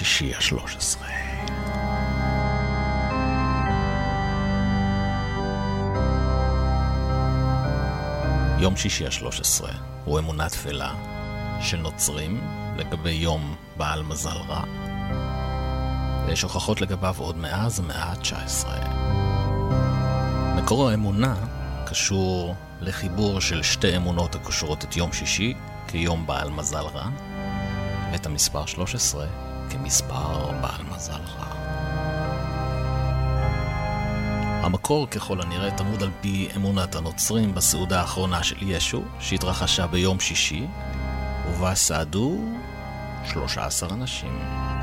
יום 0.00 0.06
שישי 0.06 0.34
השלוש 0.34 0.76
עשרה. 0.76 1.08
יום 8.58 8.76
שישי 8.76 9.06
השלוש 9.06 9.40
עשרה 9.40 9.72
הוא 10.04 10.18
אמונה 10.18 10.48
תפלה 10.48 10.94
של 11.60 11.76
נוצרים 11.76 12.40
לגבי 12.76 13.10
יום 13.10 13.56
בעל 13.76 14.02
מזל 14.02 14.36
רע. 14.48 14.62
ויש 16.26 16.42
הוכחות 16.42 16.80
לגביו 16.80 17.14
עוד 17.18 17.36
מאז 17.36 17.80
המאה 17.80 18.04
ה-19. 18.04 18.68
מקור 20.56 20.90
האמונה 20.90 21.34
קשור 21.86 22.54
לחיבור 22.80 23.40
של 23.40 23.62
שתי 23.62 23.96
אמונות 23.96 24.34
הקושרות 24.34 24.84
את 24.84 24.96
יום 24.96 25.12
שישי 25.12 25.54
כיום 25.88 26.26
בעל 26.26 26.50
מזל 26.50 26.84
רע, 26.94 27.08
ואת 28.12 28.26
המספר 28.26 28.66
13 28.66 29.49
כמספר 29.70 30.50
בעל 30.60 30.82
מזל 30.94 31.12
רע. 31.12 31.50
המקור 34.62 35.06
ככל 35.06 35.40
הנראה 35.40 35.70
תמוד 35.70 36.02
על 36.02 36.10
פי 36.20 36.48
אמונת 36.56 36.94
הנוצרים 36.94 37.54
בסעודה 37.54 38.00
האחרונה 38.00 38.42
של 38.42 38.56
ישו, 38.60 39.02
שהתרחשה 39.20 39.86
ביום 39.86 40.20
שישי, 40.20 40.66
ובה 41.48 41.74
סעדו 41.74 42.38
13 43.24 43.88
אנשים, 43.94 44.38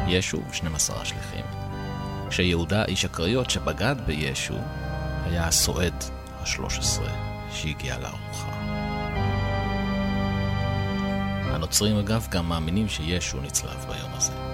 ישו 0.08 0.38
ו-12 0.38 1.02
השליחים. 1.02 1.46
כשיהודה 2.30 2.86
איש 2.86 3.06
הקריות 3.06 3.50
שבגד 3.50 3.96
בישו, 4.06 4.58
היה 5.26 5.48
הסועד 5.48 6.04
ה-13 6.40 7.02
שהגיע 7.52 7.98
לארוחה. 7.98 8.52
הנוצרים 11.54 11.98
אגב 11.98 12.28
גם 12.30 12.50
מאמינים 12.50 12.90
שישו 12.90 13.42
נצלב 13.42 13.86
ביום 13.88 14.12
הזה. 14.14 14.47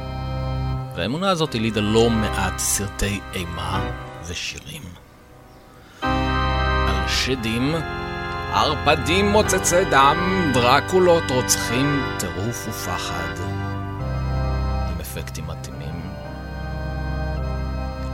והאמונה 0.95 1.29
הזאת 1.29 1.55
הלידה 1.55 1.81
לא 1.81 2.09
מעט 2.09 2.59
סרטי 2.59 3.19
אימה 3.33 3.89
ושירים. 4.27 4.81
על 6.87 7.07
שדים, 7.07 7.75
ערפדים 8.53 9.29
מוצצי 9.29 9.85
דם, 9.91 10.51
דרקולות 10.53 11.23
רוצחים, 11.31 12.03
טירוף 12.19 12.67
ופחד. 12.67 13.33
עם 14.91 15.01
אפקטים 15.01 15.47
מתאימים. 15.47 16.01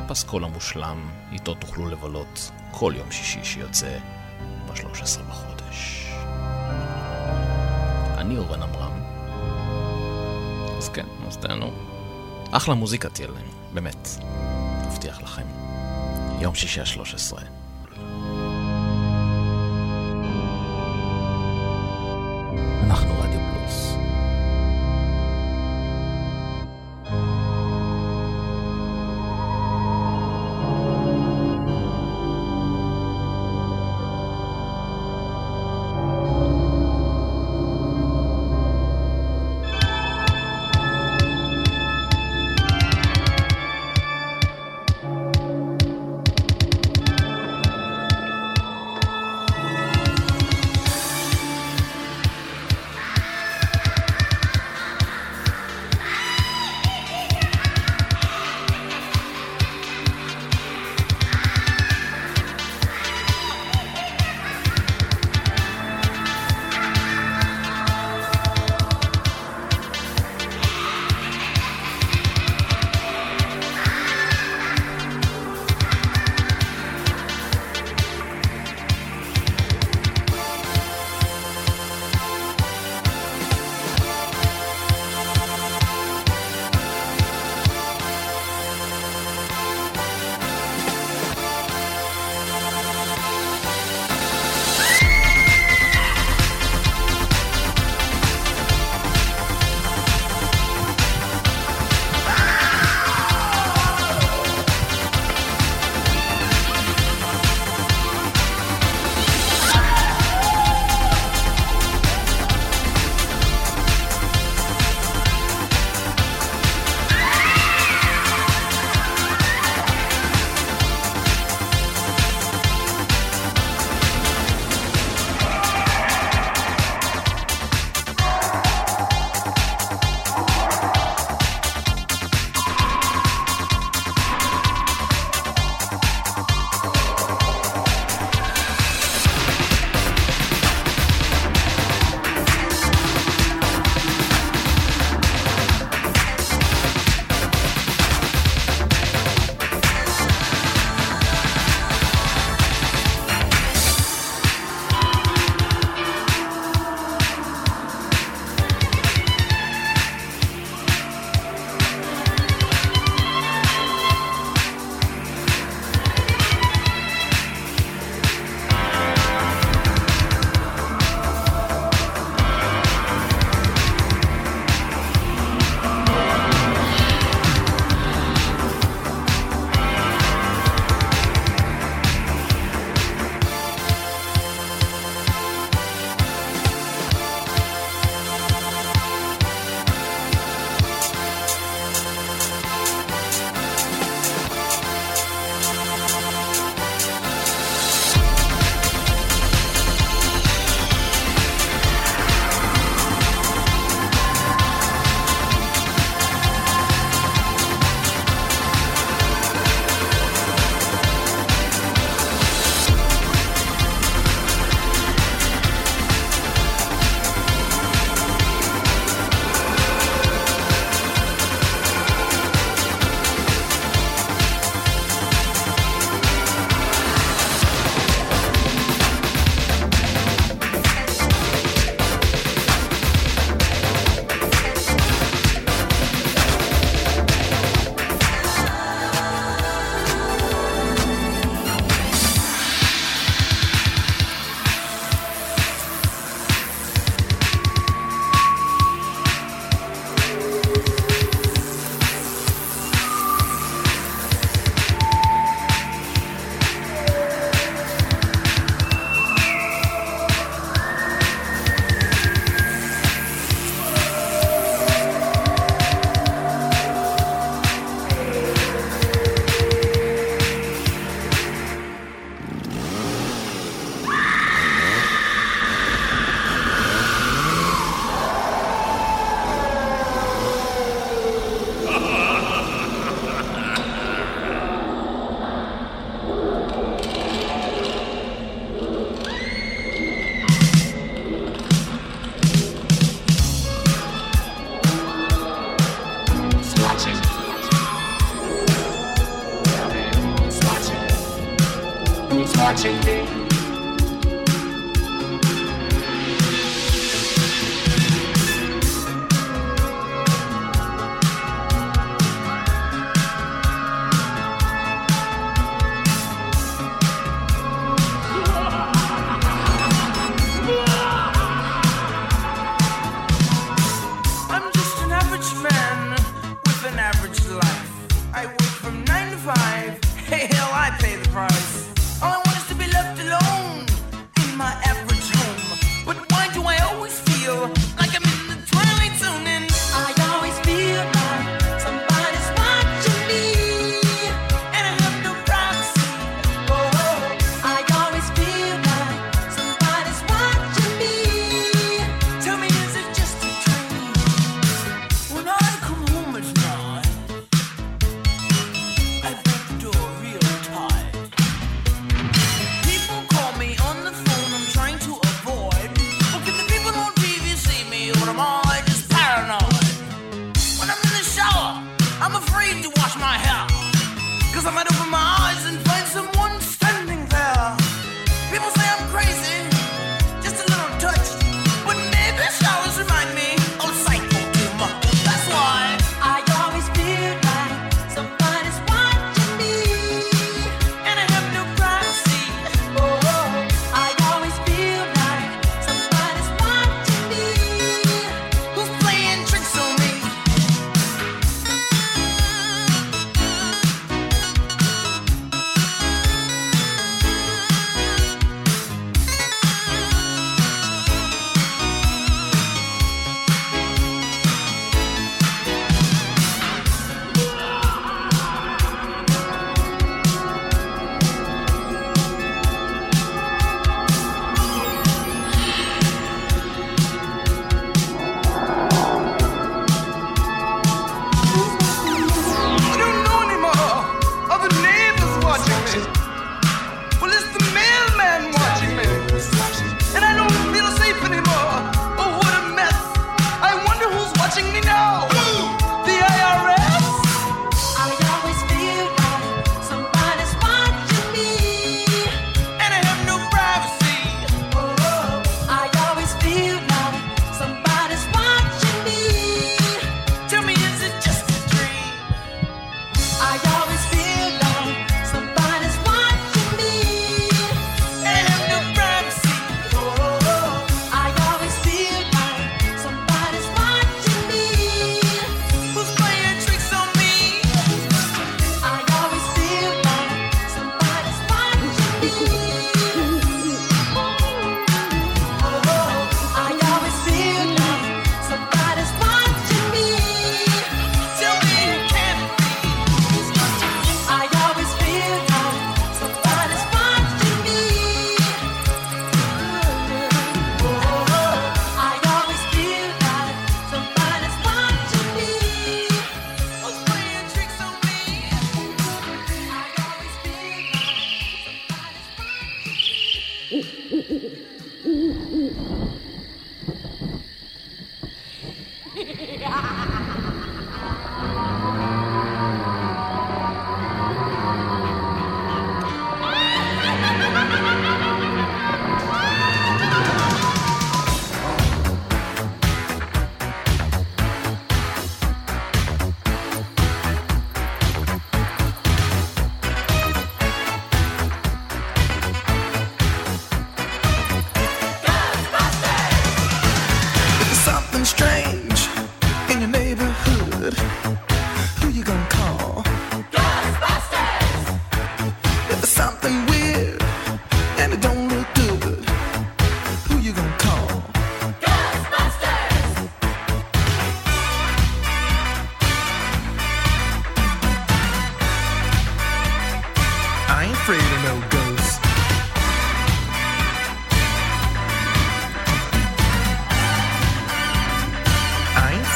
הפסקול 0.06 0.44
המושלם, 0.44 1.10
איתו 1.32 1.54
תוכלו 1.54 1.90
לבלות 1.90 2.52
כל 2.72 2.94
יום 2.98 3.12
שישי 3.12 3.44
שיוצא 3.44 3.98
ב-13 4.68 5.22
בחודש. 5.30 6.10
אני 8.18 8.38
אורן 8.38 8.64
עמרם. 8.64 9.02
אז 10.78 10.90
כן, 10.90 11.06
אז 11.28 11.38
תהנו. 11.38 11.99
אחלה 12.52 12.76
מוזיקה 12.76 13.10
תהיה 13.10 13.28
להם, 13.28 13.48
באמת. 13.74 14.08
מבטיח 14.88 15.22
לכם. 15.22 15.46
יום 16.42 16.56
שישי 16.56 16.82
ה-13. 16.82 17.59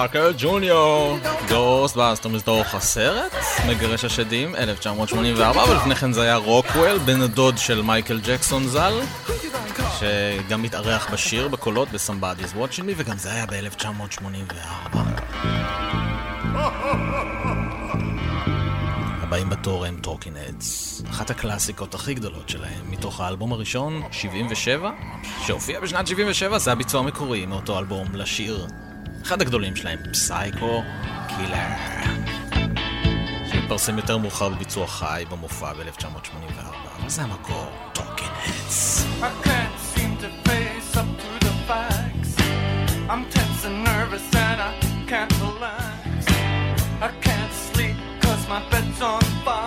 פארקר 0.00 0.30
ג'וניור, 0.38 1.18
Ghostbusters 1.48 2.28
מתוך 2.28 2.74
הסרט, 2.74 3.32
מגרשי 3.68 4.04
השדים, 4.04 4.56
1984, 4.56 5.62
אבל 5.62 5.76
לפני 5.76 5.94
כן 5.94 6.12
זה 6.12 6.22
היה 6.22 6.36
רוקוול, 6.36 6.98
בן 6.98 7.20
הדוד 7.20 7.58
של 7.58 7.82
מייקל 7.82 8.20
ג'קסון 8.24 8.68
ז"ל, 8.68 9.00
שגם 9.98 10.62
מתארח 10.62 11.12
בשיר 11.12 11.48
בקולות 11.48 11.88
ב-Somebody's 11.88 12.56
Watching 12.56 12.82
Me, 12.82 12.92
וגם 12.96 13.18
זה 13.18 13.32
היה 13.32 13.46
ב-1984. 13.46 14.96
הבאים 19.22 19.50
בתור 19.50 19.86
הם 19.86 19.98
Talking 20.02 20.36
Heads, 20.36 21.02
אחת 21.10 21.30
הקלאסיקות 21.30 21.94
הכי 21.94 22.14
גדולות 22.14 22.48
שלהם, 22.48 22.90
מתוך 22.90 23.20
האלבום 23.20 23.52
הראשון, 23.52 24.02
77, 24.10 24.90
שהופיע 25.46 25.80
בשנת 25.80 26.06
77, 26.06 26.58
זה 26.58 26.72
הביצוע 26.72 27.00
המקורי 27.00 27.46
מאותו 27.46 27.78
אלבום 27.78 28.06
לשיר 28.14 28.66
אחד 29.22 29.42
הגדולים 29.42 29.76
שלהם, 29.76 29.98
פסייקו 30.12 30.82
קילר, 31.28 31.68
שהתפרסם 33.50 33.96
יותר 33.96 34.18
מאוחר 34.18 34.48
בביצוע 34.48 34.86
חי 34.86 35.24
במופע 35.30 35.72
ב-1984, 35.72 36.60
אבל 37.00 37.08
זה 37.08 37.22
המקור, 37.22 37.66
טוקן 37.92 38.26
הץ. 38.46 39.04
I'm 43.12 43.24
tense 43.34 43.64
and 43.64 43.78
nervous 43.90 44.26
and 44.46 44.58
I 44.68 44.72
can't 45.10 45.32
relax. 45.44 46.20
I 47.08 47.10
can't 47.26 47.52
sleep 47.66 47.96
cause 48.22 48.44
my 48.48 48.60
bed's 48.70 49.00
on 49.02 49.20
fire. 49.44 49.59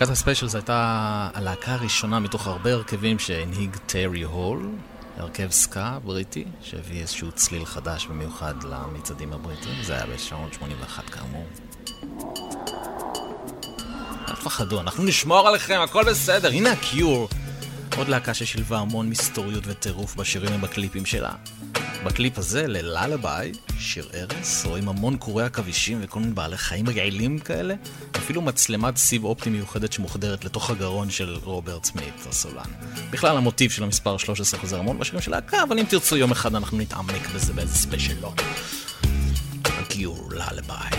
להקת 0.00 0.12
ה 0.12 0.17
Specials 0.17 0.54
הייתה 0.54 1.28
הלהקה 1.34 1.72
הראשונה 1.72 2.18
מתוך 2.18 2.46
הרבה 2.46 2.72
הרכבים 2.72 3.18
שהנהיג 3.18 3.76
טרי 3.86 4.22
הול, 4.22 4.70
הרכב 5.16 5.50
סקה 5.50 5.98
בריטי, 6.04 6.44
שהביא 6.62 7.00
איזשהו 7.00 7.32
צליל 7.32 7.64
חדש 7.64 8.06
במיוחד 8.06 8.54
למצעדים 8.64 9.32
הבריטים, 9.32 9.82
זה 9.82 9.94
היה 9.94 10.06
ב-1981 10.06 11.10
כאמור. 11.10 11.46
אל 14.28 14.34
תפחדו, 14.34 14.80
אנחנו 14.80 15.04
נשמור 15.04 15.48
עליכם, 15.48 15.80
הכל 15.84 16.04
בסדר, 16.04 16.48
הנה 16.48 16.72
ה 16.72 16.81
Cure. 16.81 17.28
עוד 17.96 18.08
להקה 18.08 18.34
ששילבה 18.34 18.78
המון 18.78 19.10
מסתוריות 19.10 19.64
וטירוף 19.66 20.16
בשירים 20.16 20.54
ובקליפים 20.54 21.06
שלה. 21.06 21.32
בקליפ 22.04 22.38
הזה, 22.38 22.66
Lullaby, 22.66 23.52
שיר 23.78 24.08
ערש, 24.14 24.66
רואים 24.66 24.88
המון 24.88 25.16
קורי 25.16 25.44
עכבישים 25.44 25.98
וכל 26.02 26.20
מיני 26.20 26.32
בעלי 26.32 26.56
חיים 26.56 26.86
מגעילים 26.86 27.38
כאלה, 27.38 27.74
אפילו 28.16 28.42
מצלמת 28.42 28.96
סיב 28.96 29.24
אופטי 29.24 29.50
מיוחדת 29.50 29.92
שמוחדרת 29.92 30.44
לתוך 30.44 30.70
הגרון 30.70 31.10
של 31.10 31.36
רוברט 31.44 31.84
סמית, 31.84 32.14
הסולן. 32.28 32.70
בכלל 33.10 33.36
המוטיב 33.36 33.70
של 33.70 33.82
המספר 33.82 34.16
13 34.16 34.60
חוזר 34.60 34.78
המון 34.78 34.98
בשירים 34.98 35.22
של 35.22 35.30
להקה, 35.30 35.62
אבל 35.62 35.78
אם 35.78 35.84
תרצו 35.84 36.16
יום 36.16 36.30
אחד 36.30 36.54
אנחנו 36.54 36.78
נתעמק 36.78 37.28
בזה 37.34 37.52
באיזה 37.52 37.74
ספיישלות. 37.74 38.42
הגיור 39.64 40.28
ללביי. 40.32 40.90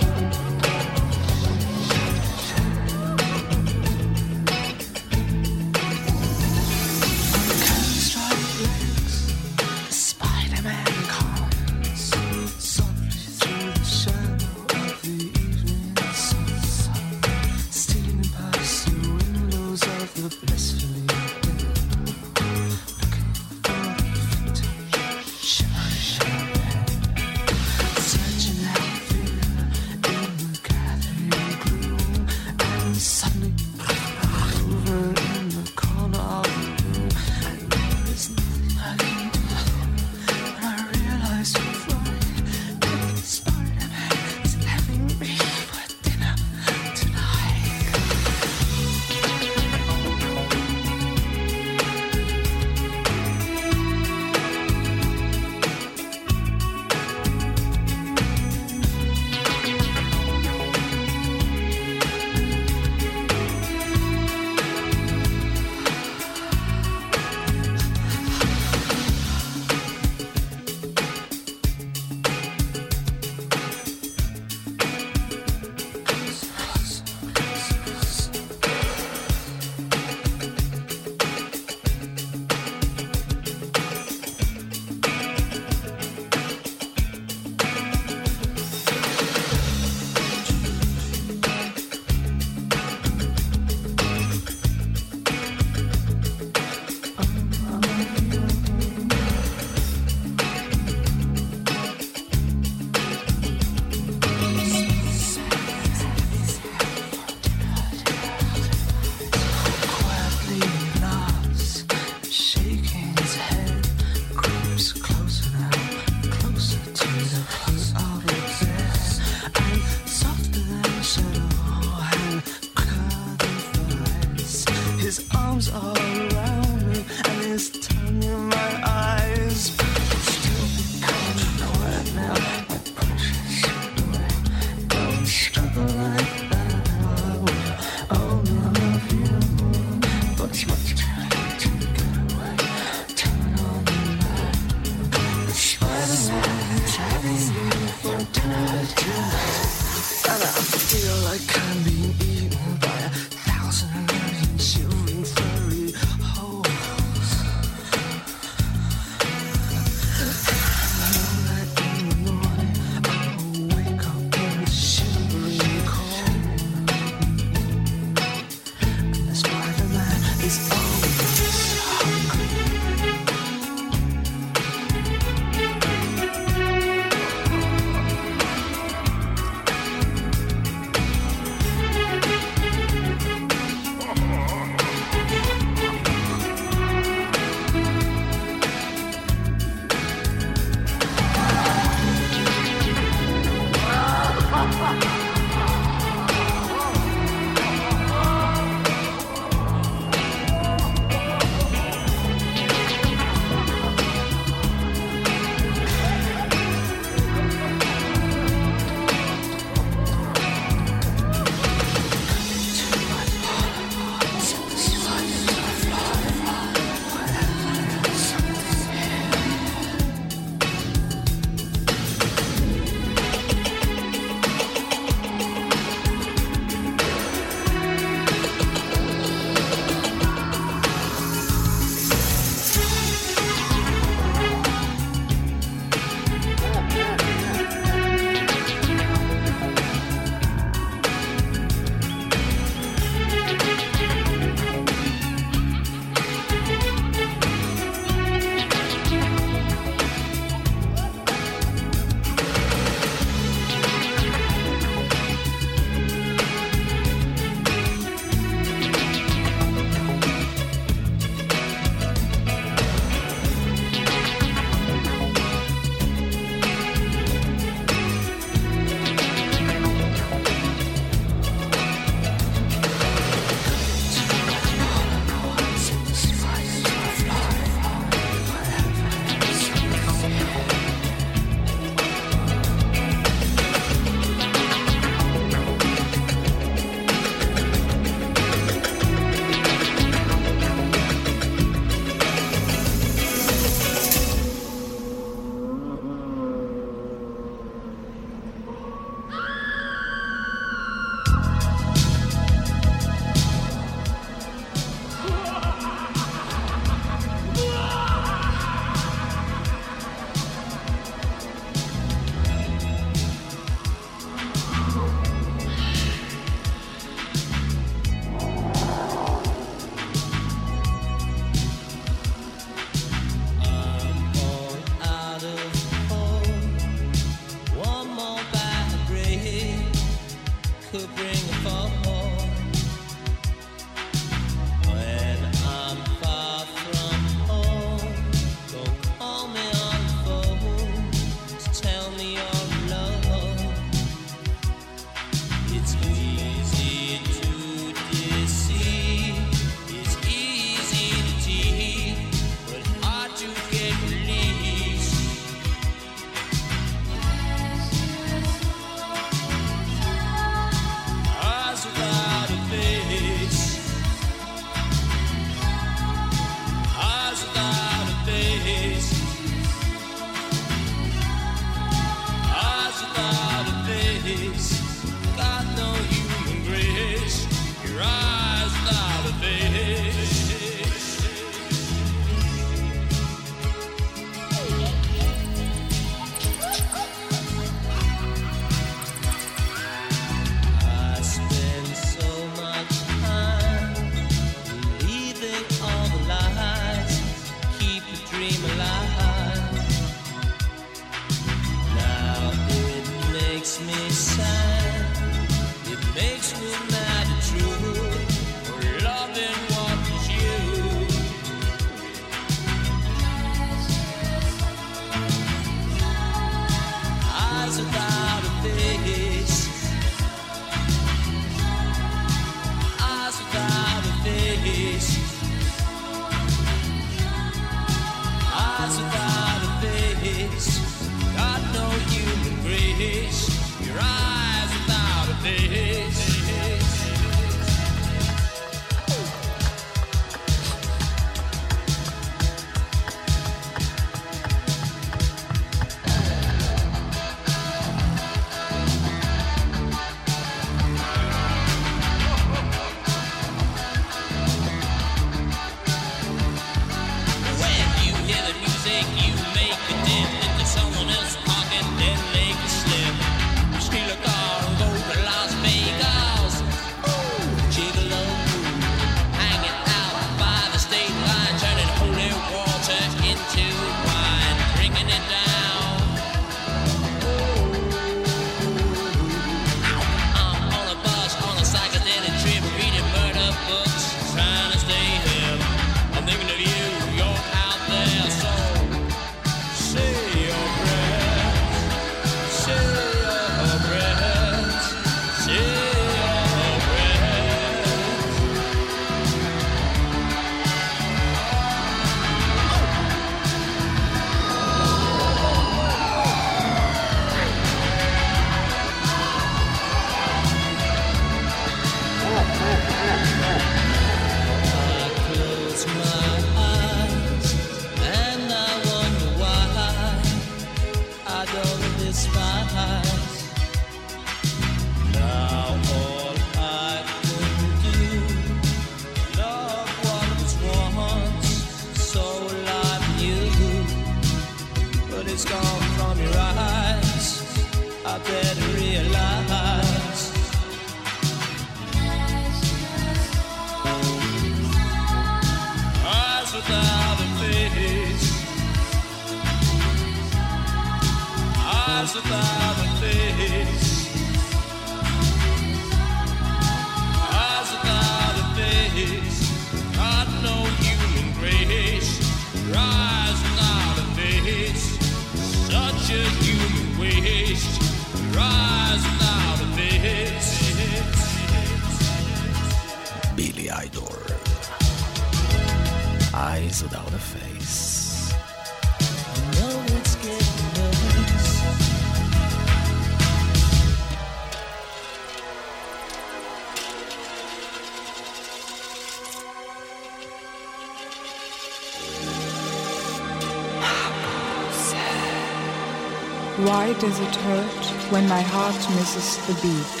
Does 597.10 597.18
it 597.18 597.34
hurt 597.34 597.84
when 598.12 598.28
my 598.28 598.40
heart 598.40 598.78
misses 598.94 599.36
the 599.48 599.54
beat? 599.62 600.00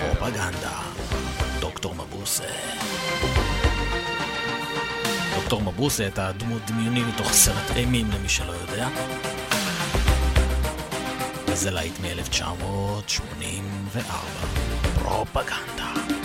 פרופגנדה, 0.00 0.78
דוקטור 1.60 1.94
מבוסה. 1.94 2.44
דוקטור 5.34 5.62
מבוסה 5.62 6.02
הייתה 6.02 6.32
דמות 6.32 6.62
דמיוני 6.66 7.02
מתוך 7.02 7.32
סרט 7.32 7.70
אימים 7.76 8.10
למי 8.10 8.28
שלא 8.28 8.52
יודע. 8.52 8.88
וזה 11.46 11.70
להיט 11.70 11.94
מ-1984. 12.00 14.60
פרופגנדה. 15.02 16.19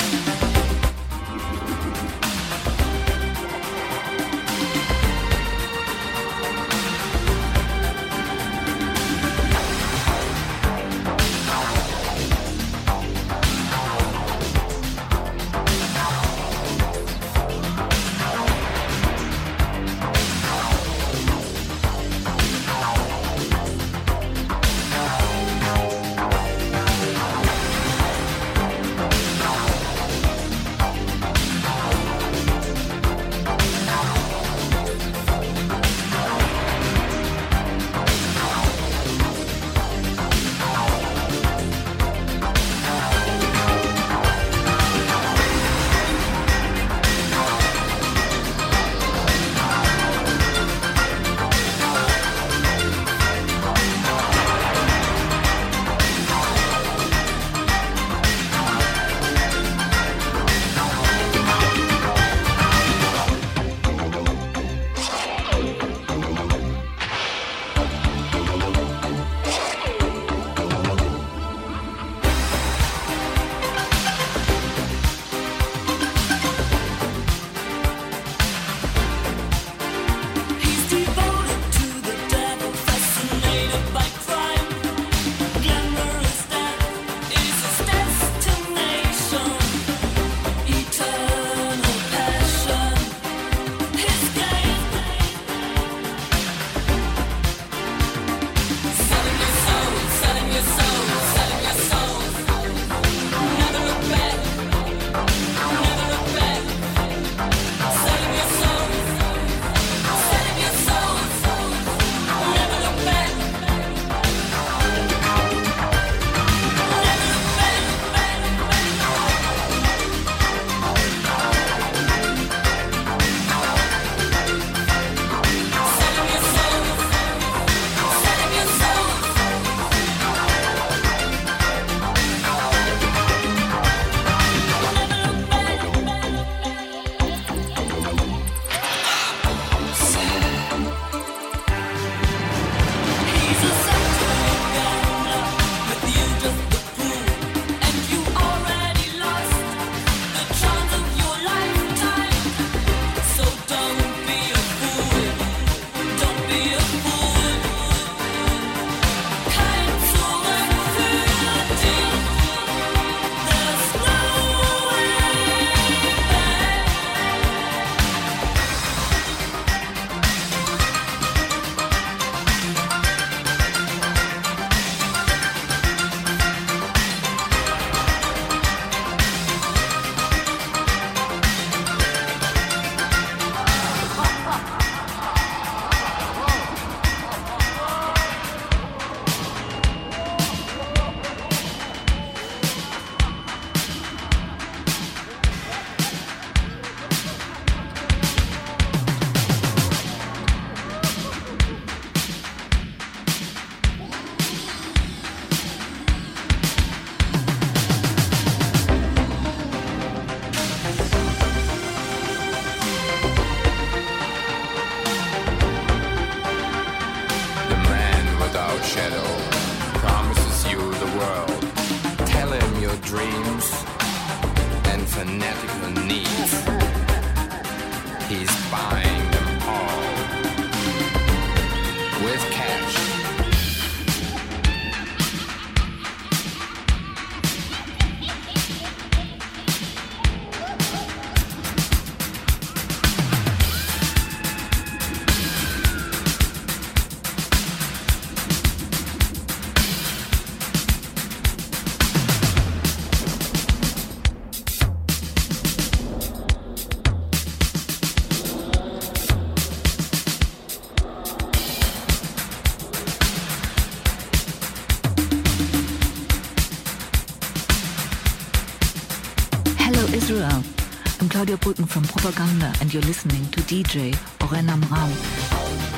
Pulten 271.65 271.87
from 271.87 272.03
Propaganda 272.03 272.71
and 272.79 272.93
you're 272.93 273.01
listening 273.01 273.43
to 273.49 273.59
DJ 273.61 274.13
Orenam 274.37 274.87
Ram. 274.91 275.94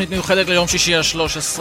תוכנית 0.00 0.10
מיוחדת 0.16 0.48
ליום 0.48 0.68
שישי 0.68 0.94
ה-13. 0.96 1.60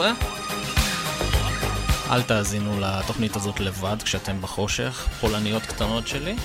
אל 2.12 2.22
תאזינו 2.22 2.80
לתוכנית 2.80 3.36
הזאת 3.36 3.60
לבד 3.60 3.96
כשאתם 4.04 4.42
בחושך, 4.42 5.08
פולניות 5.20 5.64
קטנות 5.64 6.08
שלי, 6.08 6.36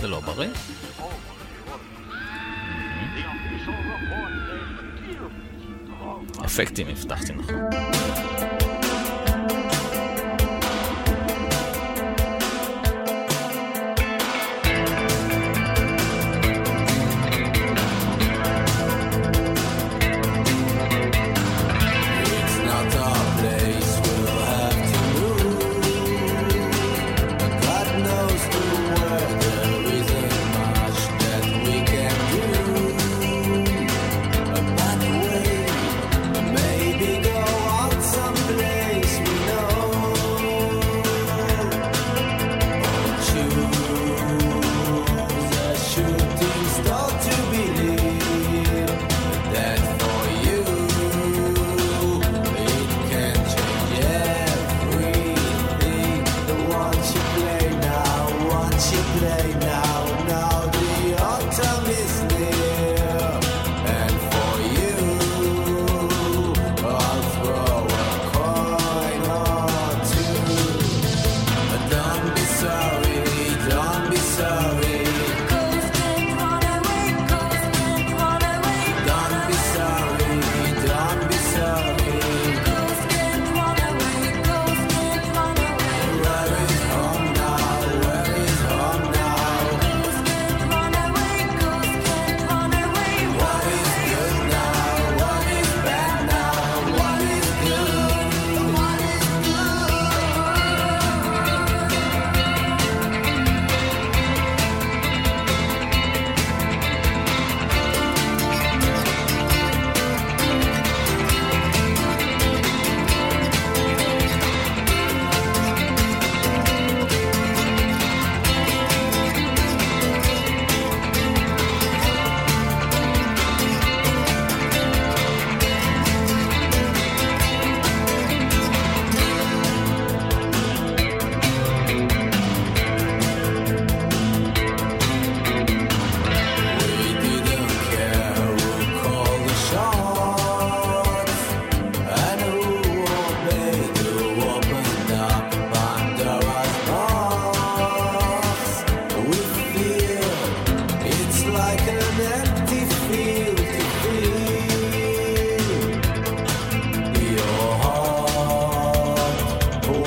זה 0.00 0.08
לא 0.08 0.20
בריא. 0.20 0.48
Mm-hmm. 0.48 1.02
אפקטים 6.44 6.88
הבטחתי 6.88 7.32
נכון. 7.32 7.93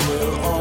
We'll 0.06 0.44
all 0.44 0.57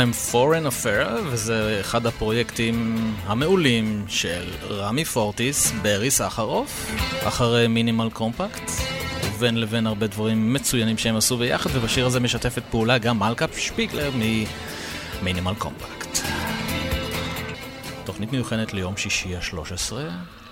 בשם 0.00 0.10
Foreign 0.32 0.68
Affair, 0.68 1.08
וזה 1.30 1.78
אחד 1.80 2.06
הפרויקטים 2.06 2.96
המעולים 3.22 4.04
של 4.08 4.44
רמי 4.68 5.04
פורטיס, 5.04 5.72
ברי 5.82 6.10
סחרוף, 6.10 6.92
אחרי 7.24 7.68
מינימל 7.68 8.10
קומפקט. 8.12 8.70
ובין 9.24 9.60
לבין 9.60 9.86
הרבה 9.86 10.06
דברים 10.06 10.52
מצוינים 10.52 10.98
שהם 10.98 11.16
עשו 11.16 11.36
ביחד, 11.36 11.70
ובשיר 11.72 12.06
הזה 12.06 12.20
משתפת 12.20 12.62
פעולה 12.70 12.98
גם 12.98 13.18
מלכה 13.18 13.46
שפיגלר 13.56 14.10
ממינימל 14.14 15.54
קומפקט. 15.58 16.18
תוכנית 18.04 18.32
מיוחדת 18.32 18.74
ליום 18.74 18.96
שישי 18.96 19.36
ה-13, 19.36 19.92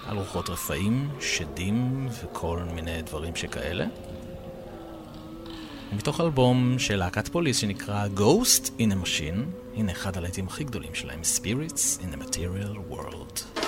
על 0.09 0.17
רוחות 0.17 0.51
רפאים, 0.51 1.09
שדים 1.21 2.09
וכל 2.23 2.61
מיני 2.75 3.03
דברים 3.03 3.37
שכאלה. 3.37 3.85
מתוך 5.93 6.21
אלבום 6.21 6.79
של 6.79 6.97
להקת 6.97 7.29
פוליס 7.29 7.57
שנקרא 7.57 8.07
Ghost 8.17 8.67
in 8.79 8.93
a 8.93 9.07
Machine, 9.07 9.41
הנה 9.77 9.93
אחד 9.93 10.17
הלהיטים 10.17 10.47
הכי 10.47 10.65
גדולים 10.65 10.95
שלהם, 10.95 11.21
Spirits 11.21 12.03
in 12.03 12.15
a 12.15 12.25
Material 12.25 12.93
World. 12.93 13.68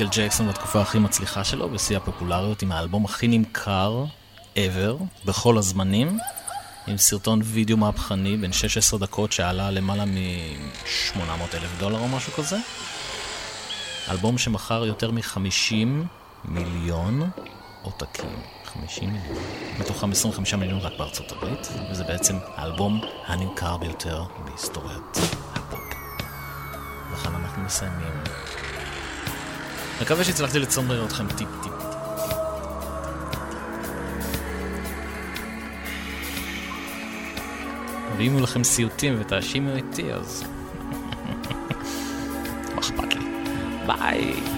מייקל 0.00 0.22
ג'קסון 0.22 0.48
בתקופה 0.48 0.80
הכי 0.80 0.98
מצליחה 0.98 1.44
שלו, 1.44 1.68
בשיא 1.68 1.96
הפופולריות, 1.96 2.62
עם 2.62 2.72
האלבום 2.72 3.04
הכי 3.04 3.28
נמכר 3.28 4.04
ever, 4.54 5.04
בכל 5.24 5.58
הזמנים, 5.58 6.18
עם 6.86 6.98
סרטון 6.98 7.40
וידאו 7.44 7.76
מהפכני 7.76 8.36
בן 8.36 8.52
16 8.52 9.00
דקות 9.00 9.32
שעלה 9.32 9.70
למעלה 9.70 10.04
מ-800 10.04 11.20
אלף 11.54 11.78
דולר 11.78 11.98
או 11.98 12.08
משהו 12.08 12.32
כזה. 12.32 12.56
אלבום 14.10 14.38
שמכר 14.38 14.84
יותר 14.84 15.10
מ-50 15.10 15.72
מיליון 16.44 17.30
עותקים. 17.82 18.30
50 18.64 19.12
מיליון. 19.12 19.36
מתוכם 19.78 20.10
25 20.10 20.54
מיליון 20.54 20.78
רק 20.78 20.92
בארצות 20.98 21.32
הברית, 21.32 21.68
וזה 21.90 22.04
בעצם 22.04 22.36
האלבום 22.56 23.00
הנמכר 23.26 23.76
ביותר 23.76 24.24
בהיסטוריית 24.44 25.18
הפופ. 25.54 25.80
וכאן 27.12 27.34
אנחנו 27.34 27.62
מסיימים. 27.62 28.12
מקווה 30.02 30.24
שהצלחתי 30.24 30.58
לצמרר 30.58 31.04
אתכם 31.04 31.28
טיפ 31.28 31.48
טיפ. 31.62 31.72
ואם 38.16 38.20
יהיו 38.20 38.40
לכם 38.40 38.64
סיוטים 38.64 39.16
ותאשימו 39.20 39.76
איתי 39.76 40.12
אז... 40.12 40.44
מה 42.74 42.80
אכפת 42.80 43.14
לי? 43.14 43.24
ביי! 43.86 44.57